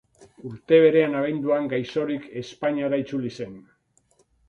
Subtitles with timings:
[0.51, 3.57] Urte berean, abenduan, gaixorik, Espainiara itzuli zen.